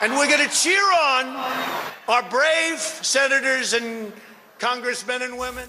And 0.04 0.18
we're 0.18 0.28
going 0.28 0.46
to 0.46 0.54
cheer 0.54 0.84
on 0.84 1.34
our 2.10 2.24
brave 2.30 2.78
senators 2.78 3.74
and 3.74 4.12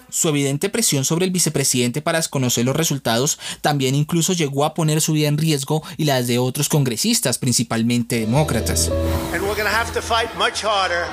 Su 0.09 0.29
evidente 0.29 0.69
presión 0.69 1.03
sobre 1.03 1.25
el 1.25 1.31
vicepresidente 1.31 2.01
para 2.01 2.19
desconocer 2.19 2.63
los 2.63 2.75
resultados 2.77 3.37
también 3.59 3.93
incluso 3.93 4.31
llegó 4.31 4.63
a 4.63 4.73
poner 4.73 5.01
su 5.01 5.11
vida 5.11 5.27
en 5.27 5.37
riesgo 5.37 5.83
y 5.97 6.05
las 6.05 6.27
de 6.27 6.39
otros 6.39 6.69
congresistas, 6.69 7.37
principalmente 7.37 8.21
demócratas. 8.21 8.89
And 9.33 9.41
we're 9.41 9.55
going 9.55 9.65
to 9.65 9.75
have 9.75 9.91
to 9.93 10.01
fight 10.01 10.33
much 10.37 10.63
harder. 10.63 11.05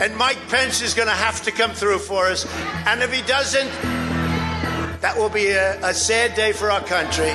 And 0.00 0.16
Mike 0.16 0.38
Pence 0.48 0.84
is 0.84 0.94
going 0.94 1.08
to 1.08 1.14
have 1.14 1.42
to 1.42 1.50
come 1.50 1.74
through 1.74 1.98
for 1.98 2.30
us. 2.30 2.46
And 2.86 3.02
if 3.02 3.12
he 3.12 3.22
doesn't, 3.22 3.70
that 5.00 5.16
will 5.16 5.30
be 5.30 5.50
a, 5.50 5.80
a 5.82 5.92
sad 5.92 6.36
day 6.36 6.52
for 6.52 6.70
our 6.70 6.84
country. 6.84 7.32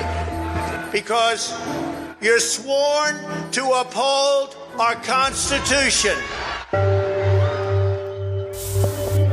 Because 0.90 1.52
you're 2.22 2.40
sworn 2.40 3.16
to 3.52 3.72
uphold 3.72 4.56
our 4.78 4.96
Constitution. 5.02 6.14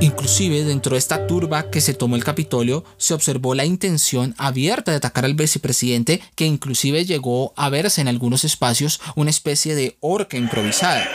Inclusive 0.01 0.63
dentro 0.63 0.93
de 0.93 0.99
esta 0.99 1.27
turba 1.27 1.69
que 1.69 1.79
se 1.79 1.93
tomó 1.93 2.15
el 2.15 2.23
Capitolio 2.23 2.83
se 2.97 3.13
observó 3.13 3.53
la 3.53 3.65
intención 3.65 4.33
abierta 4.37 4.91
de 4.91 4.97
atacar 4.97 5.25
al 5.25 5.35
vicepresidente 5.35 6.21
que 6.35 6.45
inclusive 6.45 7.05
llegó 7.05 7.53
a 7.55 7.69
verse 7.69 8.01
en 8.01 8.07
algunos 8.07 8.43
espacios 8.43 8.99
una 9.15 9.29
especie 9.29 9.75
de 9.75 9.97
orca 9.99 10.37
improvisada. 10.37 11.07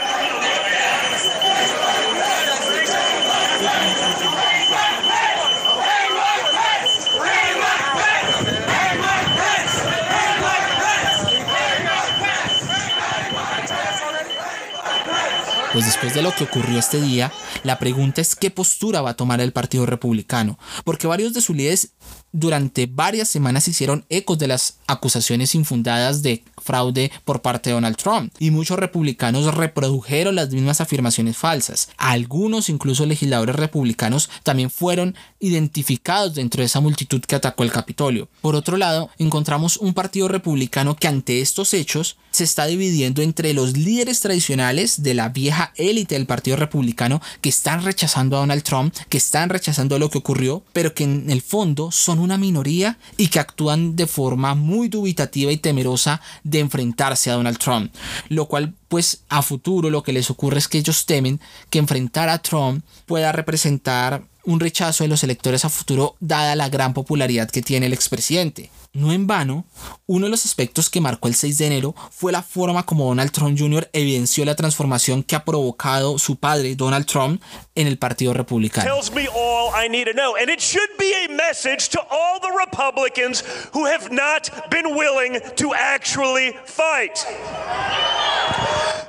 Pues 15.77 15.85
después 15.85 16.15
de 16.15 16.23
lo 16.23 16.33
que 16.33 16.43
ocurrió 16.43 16.79
este 16.79 16.99
día, 16.99 17.31
la 17.63 17.79
pregunta 17.79 18.21
es 18.21 18.35
qué 18.35 18.51
postura 18.51 19.01
va 19.01 19.11
a 19.11 19.15
tomar 19.15 19.41
el 19.41 19.53
Partido 19.53 19.85
Republicano, 19.85 20.57
porque 20.83 21.07
varios 21.07 21.33
de 21.33 21.41
sus 21.41 21.55
líderes 21.55 21.91
durante 22.31 22.85
varias 22.85 23.29
semanas 23.29 23.67
hicieron 23.67 24.05
ecos 24.09 24.37
de 24.37 24.47
las 24.47 24.77
acusaciones 24.85 25.55
infundadas 25.55 26.21
de 26.21 26.43
fraude 26.61 27.11
por 27.25 27.41
parte 27.41 27.69
de 27.69 27.75
Donald 27.75 27.95
Trump 27.95 28.33
y 28.37 28.51
muchos 28.51 28.77
republicanos 28.77 29.53
reprodujeron 29.55 30.35
las 30.35 30.51
mismas 30.51 30.81
afirmaciones 30.81 31.37
falsas. 31.37 31.89
Algunos, 31.97 32.69
incluso 32.69 33.05
legisladores 33.05 33.55
republicanos, 33.55 34.29
también 34.43 34.69
fueron 34.69 35.15
identificados 35.39 36.35
dentro 36.35 36.61
de 36.61 36.65
esa 36.65 36.79
multitud 36.79 37.21
que 37.21 37.35
atacó 37.35 37.63
el 37.63 37.71
Capitolio. 37.71 38.27
Por 38.41 38.55
otro 38.55 38.77
lado, 38.77 39.09
encontramos 39.17 39.77
un 39.77 39.93
partido 39.93 40.27
republicano 40.27 40.95
que 40.95 41.07
ante 41.07 41.41
estos 41.41 41.73
hechos 41.73 42.17
se 42.31 42.43
está 42.43 42.65
dividiendo 42.65 43.21
entre 43.21 43.53
los 43.53 43.75
líderes 43.75 44.19
tradicionales 44.19 45.01
de 45.01 45.13
la 45.13 45.29
vieja 45.29 45.73
élite 45.75 46.15
del 46.15 46.27
Partido 46.27 46.57
Republicano 46.57 47.21
están 47.49 47.83
rechazando 47.83 48.37
a 48.37 48.39
Donald 48.39 48.63
Trump, 48.63 48.95
que 49.09 49.17
están 49.17 49.49
rechazando 49.49 49.99
lo 49.99 50.09
que 50.09 50.17
ocurrió, 50.17 50.63
pero 50.73 50.93
que 50.93 51.03
en 51.03 51.29
el 51.29 51.41
fondo 51.41 51.91
son 51.91 52.19
una 52.19 52.37
minoría 52.37 52.97
y 53.17 53.27
que 53.27 53.39
actúan 53.39 53.95
de 53.95 54.07
forma 54.07 54.55
muy 54.55 54.87
dubitativa 54.87 55.51
y 55.51 55.57
temerosa 55.57 56.21
de 56.43 56.59
enfrentarse 56.59 57.29
a 57.29 57.35
Donald 57.35 57.57
Trump, 57.57 57.93
lo 58.29 58.47
cual 58.47 58.73
pues 58.87 59.23
a 59.29 59.41
futuro 59.41 59.89
lo 59.89 60.03
que 60.03 60.13
les 60.13 60.29
ocurre 60.29 60.59
es 60.59 60.67
que 60.67 60.77
ellos 60.77 61.05
temen 61.05 61.39
que 61.69 61.79
enfrentar 61.79 62.29
a 62.29 62.41
Trump 62.41 62.83
pueda 63.05 63.31
representar 63.31 64.23
un 64.47 64.61
rechazo 64.61 65.03
de 65.03 65.09
los 65.09 65.23
electores 65.23 65.65
a 65.65 65.69
futuro 65.69 66.15
dada 66.21 66.55
la 66.55 66.69
gran 66.69 66.93
popularidad 66.93 67.49
que 67.49 67.61
tiene 67.61 67.87
el 67.87 67.93
expresidente. 67.93 68.71
No 68.93 69.11
en 69.11 69.27
vano, 69.27 69.65
uno 70.07 70.25
de 70.25 70.31
los 70.31 70.45
aspectos 70.45 70.89
que 70.89 71.01
marcó 71.01 71.27
el 71.27 71.35
6 71.35 71.57
de 71.57 71.67
enero 71.67 71.95
fue 72.11 72.31
la 72.31 72.41
forma 72.41 72.85
como 72.85 73.05
Donald 73.05 73.31
Trump 73.31 73.59
Jr. 73.59 73.89
evidenció 73.91 74.45
la 74.45 74.55
transformación 74.55 75.21
que 75.21 75.35
ha 75.35 75.43
provocado 75.43 76.17
su 76.17 76.37
padre, 76.37 76.75
Donald 76.75 77.05
Trump, 77.05 77.41
en 77.75 77.87
el 77.87 77.97
Partido 77.97 78.33
Republicano. 78.33 78.89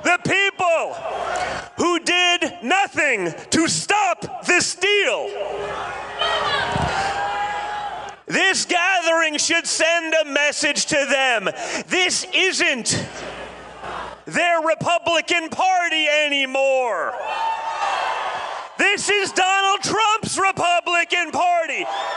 The 0.03 0.17
people 0.23 0.95
who 1.77 1.99
did 1.99 2.18
nothing 2.63 3.33
to 3.51 3.67
stop 3.67 4.45
this 4.45 4.75
deal. 4.75 5.29
This 8.27 8.65
gathering 8.65 9.37
should 9.37 9.65
send 9.65 10.13
a 10.13 10.25
message 10.25 10.85
to 10.87 11.05
them. 11.09 11.49
This 11.87 12.27
isn't 12.33 13.07
their 14.25 14.61
Republican 14.61 15.49
Party 15.49 16.07
anymore. 16.07 17.13
This 18.77 19.09
is 19.09 19.31
Donald 19.31 19.81
Trump's 19.81 20.37
Republican. 20.37 20.58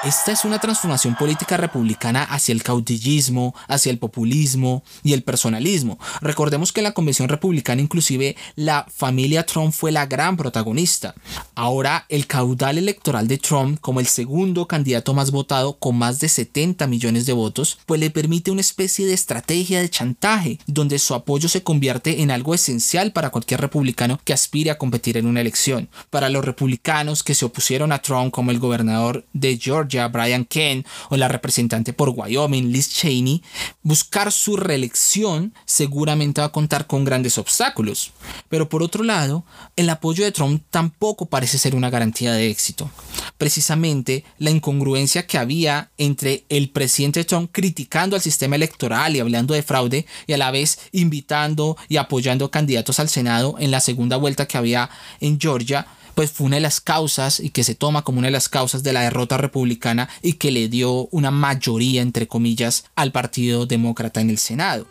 Esta 0.04 0.32
es 0.32 0.44
una 0.44 0.58
transformación 0.58 1.14
política 1.14 1.56
republicana 1.56 2.24
hacia 2.24 2.52
el 2.52 2.64
caudillismo, 2.64 3.54
hacia 3.68 3.92
el 3.92 3.98
populismo 3.98 4.82
y 5.04 5.12
el 5.12 5.22
personalismo. 5.22 5.96
Recordemos 6.20 6.72
que 6.72 6.80
en 6.80 6.84
la 6.84 6.92
convención 6.92 7.28
republicana 7.28 7.82
inclusive 7.82 8.34
la 8.56 8.84
familia 8.92 9.46
Trump 9.46 9.72
fue 9.72 9.92
la 9.92 10.06
gran 10.06 10.36
protagonista. 10.36 11.14
Ahora 11.54 12.04
el 12.08 12.26
caudal 12.26 12.78
electoral 12.78 13.28
de 13.28 13.38
Trump 13.38 13.78
como 13.80 14.00
el 14.00 14.08
segundo 14.08 14.66
candidato 14.66 15.14
más 15.14 15.30
votado 15.30 15.74
con 15.74 15.96
más 15.96 16.18
de 16.18 16.28
70 16.28 16.88
millones 16.88 17.24
de 17.24 17.34
votos, 17.34 17.78
pues 17.86 18.00
le 18.00 18.10
permite 18.10 18.50
una 18.50 18.60
especie 18.60 19.06
de 19.06 19.12
estrategia 19.12 19.80
de 19.80 19.88
chantaje 19.88 20.58
donde 20.66 20.98
su 20.98 21.14
apoyo 21.14 21.48
se 21.48 21.62
convierte 21.62 22.22
en 22.22 22.32
algo 22.32 22.54
esencial 22.54 23.12
para 23.12 23.30
cualquier 23.30 23.60
republicano 23.60 24.18
que 24.24 24.32
aspire 24.32 24.72
a 24.72 24.78
competir 24.78 25.16
en 25.16 25.26
una 25.26 25.42
elección. 25.42 25.88
Para 26.10 26.28
los 26.28 26.44
republicanos 26.44 27.22
que 27.22 27.36
se 27.36 27.44
opusieron 27.44 27.92
a 27.92 28.02
Trump 28.02 28.32
como 28.32 28.50
el 28.50 28.58
gobernador 28.58 29.24
de 29.32 29.56
Georgia, 29.56 29.91
Brian 30.08 30.44
Kemp, 30.44 30.86
o 31.10 31.16
la 31.16 31.28
representante 31.28 31.92
por 31.92 32.10
Wyoming, 32.10 32.72
Liz 32.72 32.90
Cheney, 32.90 33.42
buscar 33.82 34.32
su 34.32 34.56
reelección 34.56 35.54
seguramente 35.64 36.40
va 36.40 36.48
a 36.48 36.52
contar 36.52 36.86
con 36.86 37.04
grandes 37.04 37.38
obstáculos. 37.38 38.12
Pero 38.48 38.68
por 38.68 38.82
otro 38.82 39.04
lado, 39.04 39.44
el 39.76 39.88
apoyo 39.90 40.24
de 40.24 40.32
Trump 40.32 40.62
tampoco 40.70 41.26
parece 41.26 41.58
ser 41.58 41.74
una 41.74 41.90
garantía 41.90 42.32
de 42.32 42.50
éxito. 42.50 42.90
Precisamente 43.38 44.24
la 44.38 44.50
incongruencia 44.50 45.26
que 45.26 45.38
había 45.38 45.90
entre 45.98 46.44
el 46.48 46.70
presidente 46.70 47.24
Trump 47.24 47.50
criticando 47.52 48.16
al 48.16 48.22
sistema 48.22 48.56
electoral 48.56 49.16
y 49.16 49.20
hablando 49.20 49.54
de 49.54 49.62
fraude 49.62 50.06
y 50.26 50.32
a 50.32 50.38
la 50.38 50.50
vez 50.50 50.78
invitando 50.92 51.76
y 51.88 51.96
apoyando 51.96 52.50
candidatos 52.50 53.00
al 53.00 53.08
Senado 53.08 53.56
en 53.58 53.70
la 53.70 53.80
segunda 53.80 54.16
vuelta 54.16 54.46
que 54.46 54.58
había 54.58 54.90
en 55.20 55.40
Georgia, 55.40 55.86
pues 56.14 56.30
fue 56.30 56.46
una 56.46 56.56
de 56.56 56.62
las 56.62 56.80
causas 56.80 57.40
y 57.40 57.50
que 57.50 57.64
se 57.64 57.74
toma 57.74 58.02
como 58.02 58.18
una 58.18 58.28
de 58.28 58.32
las 58.32 58.48
causas 58.48 58.82
de 58.82 58.92
la 58.92 59.02
derrota 59.02 59.36
republicana 59.36 60.08
y 60.22 60.34
que 60.34 60.50
le 60.50 60.68
dio 60.68 61.08
una 61.10 61.30
mayoría, 61.30 62.02
entre 62.02 62.28
comillas, 62.28 62.84
al 62.94 63.12
Partido 63.12 63.66
Demócrata 63.66 64.20
en 64.20 64.30
el 64.30 64.38
Senado. 64.38 64.86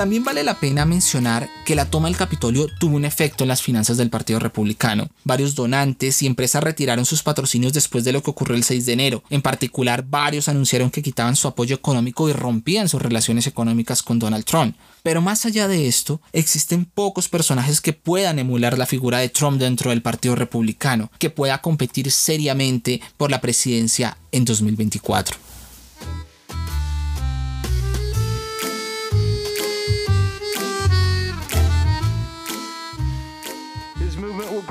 También 0.00 0.24
vale 0.24 0.44
la 0.44 0.58
pena 0.58 0.86
mencionar 0.86 1.50
que 1.66 1.74
la 1.74 1.84
toma 1.84 2.08
del 2.08 2.16
Capitolio 2.16 2.68
tuvo 2.78 2.96
un 2.96 3.04
efecto 3.04 3.44
en 3.44 3.48
las 3.48 3.60
finanzas 3.60 3.98
del 3.98 4.08
Partido 4.08 4.38
Republicano. 4.38 5.10
Varios 5.24 5.54
donantes 5.54 6.22
y 6.22 6.26
empresas 6.26 6.64
retiraron 6.64 7.04
sus 7.04 7.22
patrocinios 7.22 7.74
después 7.74 8.02
de 8.02 8.12
lo 8.12 8.22
que 8.22 8.30
ocurrió 8.30 8.56
el 8.56 8.64
6 8.64 8.86
de 8.86 8.94
enero. 8.94 9.22
En 9.28 9.42
particular, 9.42 10.02
varios 10.08 10.48
anunciaron 10.48 10.90
que 10.90 11.02
quitaban 11.02 11.36
su 11.36 11.48
apoyo 11.48 11.76
económico 11.76 12.30
y 12.30 12.32
rompían 12.32 12.88
sus 12.88 13.02
relaciones 13.02 13.46
económicas 13.46 14.02
con 14.02 14.18
Donald 14.18 14.46
Trump. 14.46 14.74
Pero 15.02 15.20
más 15.20 15.44
allá 15.44 15.68
de 15.68 15.86
esto, 15.86 16.22
existen 16.32 16.86
pocos 16.86 17.28
personajes 17.28 17.82
que 17.82 17.92
puedan 17.92 18.38
emular 18.38 18.78
la 18.78 18.86
figura 18.86 19.18
de 19.18 19.28
Trump 19.28 19.60
dentro 19.60 19.90
del 19.90 20.00
Partido 20.00 20.34
Republicano, 20.34 21.10
que 21.18 21.28
pueda 21.28 21.60
competir 21.60 22.10
seriamente 22.10 23.02
por 23.18 23.30
la 23.30 23.42
presidencia 23.42 24.16
en 24.32 24.46
2024. 24.46 25.36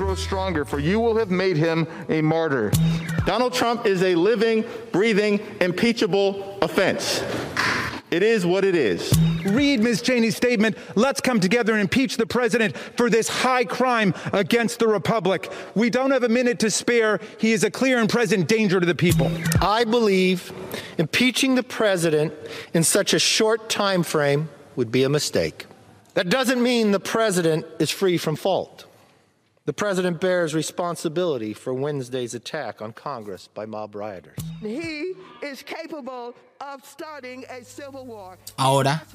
Grow 0.00 0.14
stronger, 0.14 0.64
for 0.64 0.78
you 0.78 0.98
will 0.98 1.14
have 1.14 1.30
made 1.30 1.58
him 1.58 1.86
a 2.08 2.22
martyr. 2.22 2.72
Donald 3.26 3.52
Trump 3.52 3.84
is 3.84 4.02
a 4.02 4.14
living, 4.14 4.64
breathing, 4.92 5.38
impeachable 5.60 6.56
offense. 6.62 7.22
It 8.10 8.22
is 8.22 8.46
what 8.46 8.64
it 8.64 8.74
is. 8.74 9.12
Read 9.44 9.80
Ms. 9.80 10.00
Cheney's 10.00 10.34
statement. 10.34 10.78
Let's 10.94 11.20
come 11.20 11.38
together 11.38 11.74
and 11.74 11.82
impeach 11.82 12.16
the 12.16 12.24
president 12.24 12.78
for 12.78 13.10
this 13.10 13.28
high 13.28 13.66
crime 13.66 14.14
against 14.32 14.78
the 14.78 14.88
republic. 14.88 15.52
We 15.74 15.90
don't 15.90 16.12
have 16.12 16.22
a 16.22 16.30
minute 16.30 16.58
to 16.60 16.70
spare. 16.70 17.20
He 17.36 17.52
is 17.52 17.62
a 17.62 17.70
clear 17.70 17.98
and 17.98 18.08
present 18.08 18.48
danger 18.48 18.80
to 18.80 18.86
the 18.86 18.94
people. 18.94 19.30
I 19.60 19.84
believe 19.84 20.50
impeaching 20.96 21.56
the 21.56 21.62
president 21.62 22.32
in 22.72 22.84
such 22.84 23.12
a 23.12 23.18
short 23.18 23.68
time 23.68 24.02
frame 24.02 24.48
would 24.76 24.90
be 24.90 25.04
a 25.04 25.10
mistake. 25.10 25.66
That 26.14 26.30
doesn't 26.30 26.62
mean 26.62 26.90
the 26.90 27.00
president 27.00 27.66
is 27.78 27.90
free 27.90 28.16
from 28.16 28.36
fault. 28.36 28.86
The 29.70 29.74
president 29.74 30.20
bears 30.20 30.52
responsibility 30.52 31.54
for 31.54 31.72
Wednesday's 31.72 32.34
attack 32.34 32.82
on 32.82 32.92
Congress 32.92 33.48
by 33.54 33.66
mob 33.66 33.94
rioters. 33.94 34.36
He 34.60 35.12
is 35.44 35.62
capable 35.62 36.34
Ahora, 38.58 39.06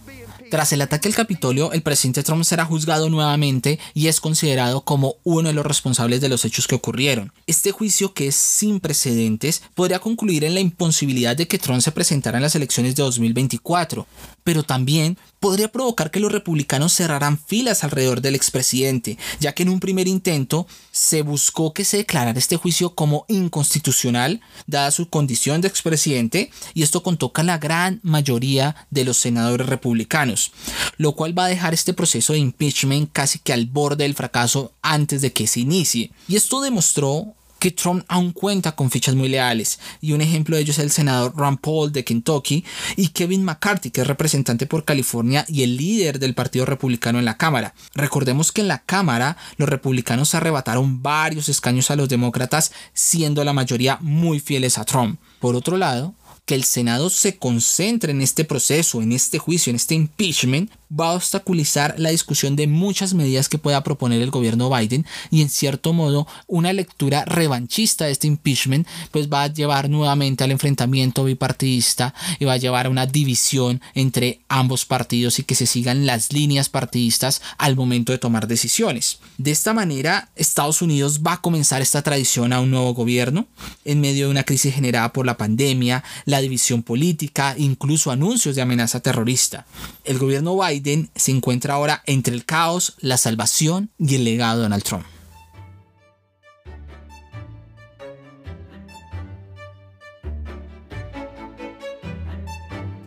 tras 0.49 0.73
el 0.73 0.81
ataque 0.81 1.07
al 1.07 1.13
Capitolio, 1.13 1.71
el 1.73 1.83
presidente 1.83 2.23
Trump 2.23 2.43
será 2.43 2.65
juzgado 2.65 3.07
nuevamente 3.09 3.79
y 3.93 4.07
es 4.07 4.19
considerado 4.19 4.81
como 4.81 5.17
uno 5.23 5.49
de 5.49 5.53
los 5.53 5.65
responsables 5.65 6.21
de 6.21 6.29
los 6.29 6.43
hechos 6.43 6.65
que 6.67 6.73
ocurrieron. 6.73 7.31
Este 7.45 7.71
juicio, 7.71 8.13
que 8.13 8.27
es 8.29 8.35
sin 8.35 8.79
precedentes, 8.79 9.61
podría 9.75 9.99
concluir 9.99 10.43
en 10.43 10.55
la 10.55 10.59
imposibilidad 10.59 11.37
de 11.37 11.47
que 11.47 11.59
Trump 11.59 11.81
se 11.81 11.91
presentara 11.91 12.39
en 12.39 12.43
las 12.43 12.55
elecciones 12.55 12.95
de 12.95 13.03
2024, 13.03 14.07
pero 14.43 14.63
también 14.63 15.17
podría 15.39 15.71
provocar 15.71 16.09
que 16.09 16.19
los 16.19 16.31
republicanos 16.31 16.93
cerraran 16.93 17.37
filas 17.37 17.83
alrededor 17.83 18.21
del 18.21 18.33
expresidente, 18.33 19.19
ya 19.39 19.53
que 19.53 19.61
en 19.61 19.69
un 19.69 19.79
primer 19.79 20.07
intento 20.07 20.65
se 20.91 21.21
buscó 21.21 21.73
que 21.73 21.85
se 21.85 21.97
declarara 21.97 22.39
este 22.39 22.57
juicio 22.57 22.95
como 22.95 23.25
inconstitucional, 23.27 24.41
dada 24.65 24.89
su 24.89 25.09
condición 25.09 25.61
de 25.61 25.67
expresidente, 25.67 26.49
y 26.73 26.81
esto 26.81 27.03
contó 27.03 27.31
la 27.43 27.57
gran 27.57 27.99
mayoría 28.03 28.75
de 28.89 29.05
los 29.05 29.17
senadores 29.17 29.67
republicanos, 29.67 30.51
lo 30.97 31.13
cual 31.13 31.37
va 31.37 31.45
a 31.45 31.49
dejar 31.49 31.73
este 31.73 31.93
proceso 31.93 32.33
de 32.33 32.39
impeachment 32.39 33.09
casi 33.11 33.39
que 33.39 33.53
al 33.53 33.65
borde 33.65 34.03
del 34.03 34.15
fracaso 34.15 34.73
antes 34.81 35.21
de 35.21 35.33
que 35.33 35.47
se 35.47 35.61
inicie. 35.61 36.11
Y 36.27 36.35
esto 36.35 36.61
demostró 36.61 37.33
que 37.59 37.71
Trump 37.71 38.05
aún 38.07 38.31
cuenta 38.31 38.73
con 38.73 38.91
fichas 38.91 39.15
muy 39.15 39.27
leales, 39.27 39.79
y 40.01 40.11
un 40.11 40.21
ejemplo 40.21 40.55
de 40.55 40.61
ello 40.61 40.71
es 40.71 40.77
el 40.77 40.91
senador 40.91 41.33
Ron 41.35 41.57
Paul 41.57 41.91
de 41.91 42.03
Kentucky 42.03 42.63
y 42.95 43.07
Kevin 43.07 43.43
McCarthy, 43.43 43.91
que 43.91 44.01
es 44.01 44.07
representante 44.07 44.67
por 44.67 44.85
California 44.85 45.45
y 45.47 45.63
el 45.63 45.77
líder 45.77 46.19
del 46.19 46.35
Partido 46.35 46.65
Republicano 46.65 47.17
en 47.17 47.25
la 47.25 47.37
Cámara. 47.37 47.73
Recordemos 47.95 48.51
que 48.51 48.61
en 48.61 48.67
la 48.67 48.83
Cámara 48.83 49.37
los 49.57 49.69
republicanos 49.69 50.35
arrebataron 50.35 51.01
varios 51.01 51.49
escaños 51.49 51.89
a 51.89 51.95
los 51.95 52.09
demócratas, 52.09 52.71
siendo 52.93 53.43
la 53.43 53.53
mayoría 53.53 53.97
muy 54.01 54.39
fieles 54.39 54.77
a 54.77 54.85
Trump. 54.85 55.19
Por 55.39 55.55
otro 55.55 55.77
lado, 55.77 56.13
que 56.45 56.55
el 56.55 56.63
Senado 56.63 57.09
se 57.09 57.37
concentre 57.37 58.11
en 58.11 58.21
este 58.21 58.45
proceso, 58.45 59.01
en 59.01 59.11
este 59.11 59.39
juicio, 59.39 59.71
en 59.71 59.75
este 59.75 59.95
impeachment, 59.95 60.69
va 60.97 61.09
a 61.09 61.13
obstaculizar 61.13 61.95
la 61.97 62.11
discusión 62.11 62.55
de 62.55 62.67
muchas 62.67 63.13
medidas 63.13 63.49
que 63.49 63.57
pueda 63.57 63.83
proponer 63.83 64.21
el 64.21 64.31
gobierno 64.31 64.69
Biden 64.69 65.05
y 65.31 65.41
en 65.41 65.49
cierto 65.49 65.93
modo 65.93 66.27
una 66.47 66.73
lectura 66.73 67.25
revanchista 67.25 68.05
de 68.05 68.11
este 68.11 68.27
impeachment 68.27 68.87
pues 69.11 69.27
va 69.31 69.43
a 69.43 69.47
llevar 69.53 69.89
nuevamente 69.89 70.43
al 70.43 70.51
enfrentamiento 70.51 71.23
bipartidista 71.23 72.13
y 72.39 72.45
va 72.45 72.53
a 72.53 72.57
llevar 72.57 72.85
a 72.85 72.89
una 72.89 73.05
división 73.05 73.81
entre 73.93 74.41
ambos 74.47 74.85
partidos 74.85 75.39
y 75.39 75.43
que 75.43 75.55
se 75.55 75.65
sigan 75.65 76.05
las 76.05 76.31
líneas 76.31 76.69
partidistas 76.69 77.41
al 77.57 77.75
momento 77.75 78.11
de 78.11 78.19
tomar 78.19 78.47
decisiones. 78.47 79.19
De 79.37 79.51
esta 79.51 79.73
manera 79.73 80.29
Estados 80.35 80.81
Unidos 80.81 81.21
va 81.25 81.33
a 81.33 81.41
comenzar 81.41 81.81
esta 81.81 82.01
tradición 82.01 82.53
a 82.53 82.61
un 82.61 82.71
nuevo 82.71 82.93
gobierno 82.93 83.47
en 83.83 84.01
medio 84.01 84.25
de 84.25 84.31
una 84.31 84.43
crisis 84.43 84.73
generada 84.75 85.11
por 85.11 85.25
la 85.25 85.37
pandemia, 85.37 86.03
la 86.35 86.41
división 86.41 86.83
política, 86.83 87.55
incluso 87.57 88.11
anuncios 88.11 88.55
de 88.55 88.61
amenaza 88.61 88.99
terrorista. 88.99 89.65
El 90.03 90.19
gobierno 90.19 90.57
Biden 90.57 91.09
se 91.15 91.31
encuentra 91.31 91.75
ahora 91.75 92.03
entre 92.07 92.35
el 92.35 92.43
caos, 92.43 92.95
la 92.99 93.17
salvación 93.17 93.89
y 93.97 94.15
el 94.15 94.25
legado 94.25 94.57
de 94.57 94.63
Donald 94.63 94.83
Trump. 94.83 95.05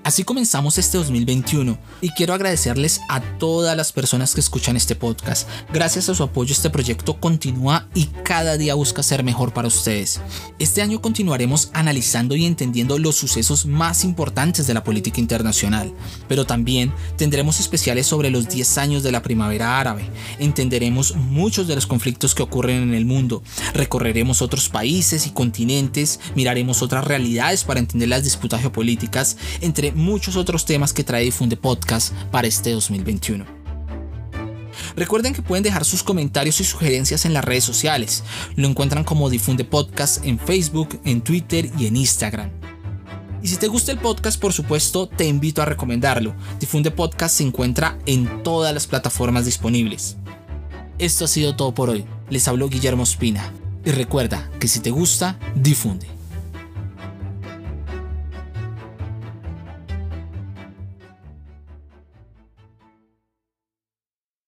Así 0.08 0.24
comenzamos 0.24 0.78
este 0.78 0.96
2021 0.96 1.76
y 2.00 2.08
quiero 2.12 2.32
agradecerles 2.32 3.02
a 3.10 3.20
todas 3.20 3.76
las 3.76 3.92
personas 3.92 4.32
que 4.32 4.40
escuchan 4.40 4.74
este 4.74 4.94
podcast. 4.94 5.46
Gracias 5.70 6.08
a 6.08 6.14
su 6.14 6.22
apoyo 6.22 6.54
este 6.54 6.70
proyecto 6.70 7.20
continúa 7.20 7.86
y 7.94 8.06
cada 8.24 8.56
día 8.56 8.74
busca 8.74 9.02
ser 9.02 9.22
mejor 9.22 9.52
para 9.52 9.68
ustedes. 9.68 10.18
Este 10.58 10.80
año 10.80 11.02
continuaremos 11.02 11.68
analizando 11.74 12.36
y 12.36 12.46
entendiendo 12.46 12.98
los 12.98 13.16
sucesos 13.16 13.66
más 13.66 14.02
importantes 14.02 14.66
de 14.66 14.72
la 14.72 14.82
política 14.82 15.20
internacional, 15.20 15.92
pero 16.26 16.46
también 16.46 16.90
tendremos 17.18 17.60
especiales 17.60 18.06
sobre 18.06 18.30
los 18.30 18.48
10 18.48 18.78
años 18.78 19.02
de 19.02 19.12
la 19.12 19.20
primavera 19.20 19.78
árabe. 19.78 20.08
Entenderemos 20.38 21.16
muchos 21.16 21.68
de 21.68 21.74
los 21.74 21.86
conflictos 21.86 22.34
que 22.34 22.42
ocurren 22.42 22.82
en 22.82 22.94
el 22.94 23.04
mundo, 23.04 23.42
recorreremos 23.74 24.40
otros 24.40 24.70
países 24.70 25.26
y 25.26 25.32
continentes, 25.32 26.18
miraremos 26.34 26.80
otras 26.80 27.04
realidades 27.04 27.64
para 27.64 27.80
entender 27.80 28.08
las 28.08 28.24
disputas 28.24 28.62
geopolíticas 28.62 29.36
entre 29.60 29.97
muchos 29.98 30.36
otros 30.36 30.64
temas 30.64 30.92
que 30.92 31.04
trae 31.04 31.24
Difunde 31.24 31.56
Podcast 31.56 32.14
para 32.30 32.48
este 32.48 32.70
2021. 32.72 33.44
Recuerden 34.96 35.34
que 35.34 35.42
pueden 35.42 35.62
dejar 35.62 35.84
sus 35.84 36.02
comentarios 36.02 36.60
y 36.60 36.64
sugerencias 36.64 37.24
en 37.24 37.34
las 37.34 37.44
redes 37.44 37.64
sociales. 37.64 38.22
Lo 38.56 38.68
encuentran 38.68 39.04
como 39.04 39.28
Difunde 39.28 39.64
Podcast 39.64 40.24
en 40.24 40.38
Facebook, 40.38 41.00
en 41.04 41.20
Twitter 41.20 41.70
y 41.78 41.86
en 41.86 41.96
Instagram. 41.96 42.50
Y 43.42 43.48
si 43.48 43.56
te 43.56 43.68
gusta 43.68 43.92
el 43.92 43.98
podcast, 43.98 44.40
por 44.40 44.52
supuesto, 44.52 45.08
te 45.08 45.26
invito 45.26 45.62
a 45.62 45.66
recomendarlo. 45.66 46.34
Difunde 46.58 46.90
Podcast 46.90 47.36
se 47.36 47.44
encuentra 47.44 47.98
en 48.06 48.42
todas 48.42 48.74
las 48.74 48.86
plataformas 48.86 49.44
disponibles. 49.44 50.16
Esto 50.98 51.24
ha 51.24 51.28
sido 51.28 51.54
todo 51.54 51.72
por 51.74 51.90
hoy. 51.90 52.04
Les 52.30 52.48
habló 52.48 52.68
Guillermo 52.68 53.04
Espina. 53.04 53.52
Y 53.84 53.92
recuerda 53.92 54.50
que 54.58 54.66
si 54.66 54.80
te 54.80 54.90
gusta, 54.90 55.38
difunde. 55.54 56.17